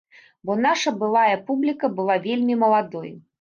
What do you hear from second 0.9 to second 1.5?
былая